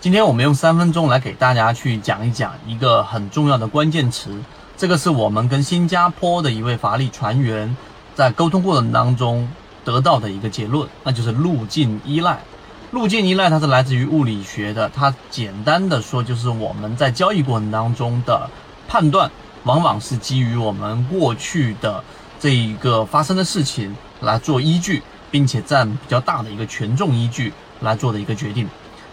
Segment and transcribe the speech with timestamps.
[0.00, 4.34] 今天我们用三分钟来给大家去讲一讲一个很重要的关键词，
[4.74, 7.76] 这个是我们跟新加坡的一位法力船员
[8.14, 9.46] 在沟通过程当中
[9.84, 12.40] 得到的一个结论，那就是路径依赖。
[12.92, 18.48] 路径依赖它是来自于物理学的，它简单的说就是我们在交易过程当中的
[18.88, 19.30] 判断，
[19.64, 22.02] 往往是基于我们过去的
[22.40, 28.66] 这一个发生的事情来做依据，并且占比较大的一个权重依据来做的一个决定。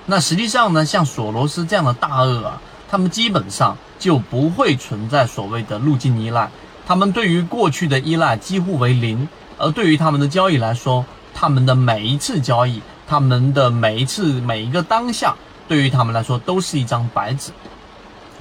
[0.10, 6.50] 那实际上呢，像索罗斯这样的大鳄啊，他们基本上就不会存在所谓的路径依赖，
[6.86, 15.36] 他们对于过去的依赖几乎为零，而对于他们的交易来说，他们的每一次交易，他们的每一次每一个当下，
[15.68, 17.52] 对于他们来说都是一张白纸。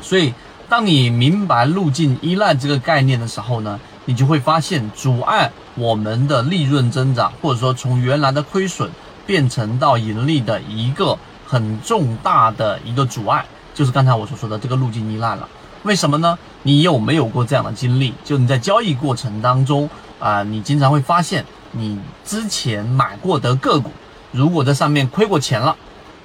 [0.00, 0.32] 所以，
[0.68, 8.88] 当你明白路径依赖这个概念的时候呢，你就会发现阻碍我们的利润增长，或者说从原来的亏损
[9.26, 11.18] 变成到盈利的一个。
[11.46, 15.48] 很重大的一个阻碍，就是刚才我所说的这个路径依赖了。
[15.82, 16.36] 为什么呢？
[16.64, 18.12] 你有没有过这样的经历？
[18.24, 19.88] 就你在交易过程当中
[20.18, 23.92] 啊，你经常会发现，你之前买过的个股，
[24.32, 25.76] 如果在上面亏过钱了，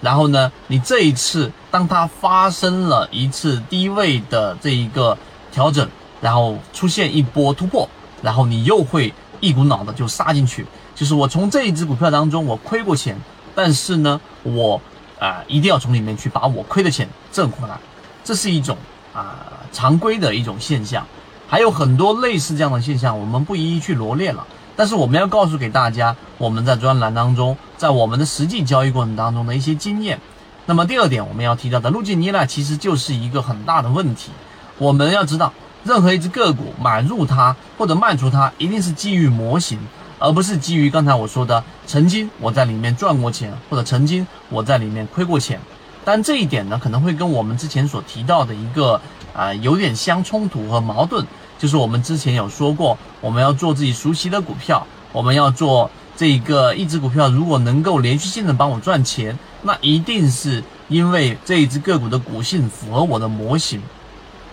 [0.02, 5.16] 然后呢，你这一次当它发生了一次低位的这一个
[5.52, 5.88] 调整，
[6.22, 7.88] 然后出现一波突破，
[8.23, 10.66] 然后你又会一股脑的就杀进去。
[10.95, 13.16] 就是我从这一只股票当中我亏过钱，
[13.53, 14.81] 但是呢，我。
[15.22, 17.77] 啊，一定要从里面去把我亏的钱挣回来，
[18.23, 18.75] 这是一种
[19.14, 19.38] 啊
[19.72, 21.05] 常规的一种现象，
[21.47, 24.47] 还有很多类似这样的现象，我们不一一去罗列了。
[24.75, 30.19] 但是我们要告诉给大家，我们在专栏当中，在我们的实际交易过程当中的一些经验。
[30.66, 34.31] 那么第二点，我们要提到的路径依赖其实就是一个很大的问题。
[34.80, 39.78] 我们要知道，任何一只个股买入它或者卖出它，一定是基于模型。
[40.22, 45.59] 而不是基于刚才我说的，曾经我在里面赚过钱，或者曾经我在里面亏过钱，
[46.05, 49.02] 但这一点呢，可能会跟我们之前所提到的一个
[49.33, 51.25] 啊有点相冲突和矛盾，
[51.58, 63.81] 就是我们之前有说过，我们要做自己熟悉的股票，我们要做这个一只股票，如果能够连续性的帮我赚钱，那一定是因为这一只个股的股性符合我的模型，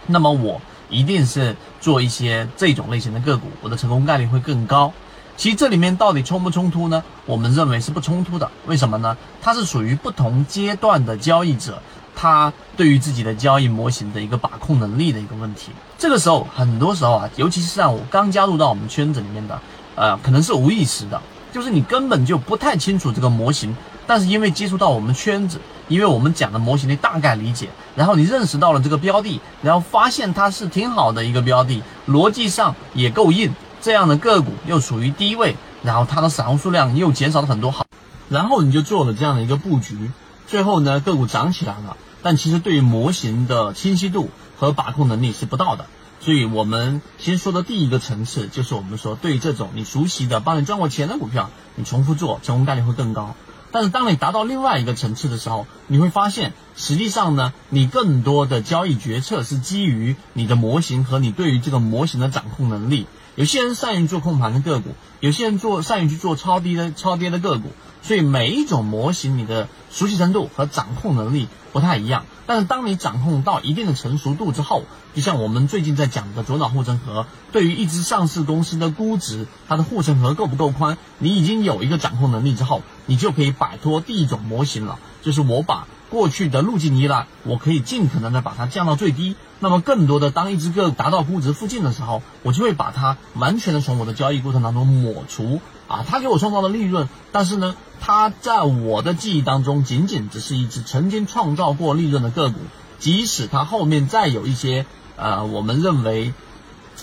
[0.06, 4.91] 那么我一定是做一些这种类型的个股，我的成功概率会更高。
[5.38, 7.00] 其实这里面到底冲不冲突呢？
[7.25, 8.50] 我们认为是不冲突的。
[8.66, 9.16] 为什么呢？
[9.41, 11.81] 它是属于不同阶段的交易者，
[12.12, 15.71] 他对于自己的交易模型的一个把控能力的一个问题。
[15.97, 19.56] 这个时候，很多时候啊，尤其是像我刚加入到我们圈子里面的，
[19.94, 21.22] 呃，可能是无意识的，
[21.53, 23.72] 就是你根本就不太清楚这个模型，
[24.09, 33.54] 但是因为接触到我们圈子，因为我们讲的模型的大概理解，然后你认识到了这个标的，然后发现它是挺好的一个标的，逻辑上也够硬。
[33.81, 37.87] 这样的个股又处于低位，然后它的散户数量又减少了很多，好，
[38.28, 40.11] 然后你就做了这样的一个布局，
[40.47, 45.87] 最后呢个股涨起来了，但其实对于模型的清晰度和把控能力是不到的，
[46.21, 53.34] 所以我们先说的第一个层次就是我们说对这种你熟悉的帮你赚过钱的股票，你重复做成功概率会更高。
[53.71, 63.06] 但是当你达到另外一个层次的时候，你会发现实际上呢，你更多的交易决策是基于你的模型和你对于这个模型的掌控能力。
[63.38, 67.71] 有些人善于做控盘的个股，有些人做善于去做超低的超跌的个股，
[68.03, 72.25] 所以每一种模型你的熟悉程度和掌控能力不太一样。
[72.47, 74.82] 但是当你掌控到一定的成熟度之后，
[75.15, 85.87] 就像我们最近在讲的左脑护城河，对于一只上市公司的估值，它的护城河够不够宽，你已经有一个掌控能力之后，你就可以摆脱第一种模型了，就是我把。
[86.10, 89.36] 过去的路径依赖，我可以尽可能的把它降到最低。
[89.60, 95.60] 那么，更多的当一只个股达到估值附近的时候，我就会把它完全的从我的交易过程当中抹除。
[95.88, 102.58] 啊，它给我创造了利润，但是呢，它在我的记忆当中仅仅只是一只曾经创造过利润的个股。
[102.98, 104.84] 即使它后面再有一些
[105.16, 106.34] 呃，我们认为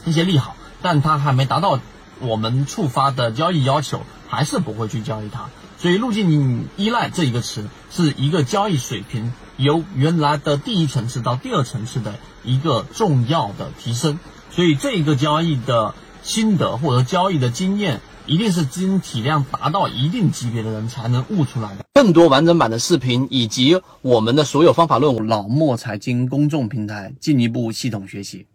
[0.05, 1.79] 一些利好，但它还没达到
[2.19, 5.49] 我们触发的交易要求，还是不会去交易它。
[5.77, 14.19] 所以，路径依赖这一个词是一个交易水平由原来的第一层次到第二层次的一个重要的提升。
[14.51, 15.93] 所以，这个交易的
[16.23, 21.85] 心得或者交易的经验，一定是经体量达到一定级别的人才能悟出来的。
[21.93, 28.45] 更多完整版的视频以及我们的所有方法论，老莫财经公众平台进一步系统学习。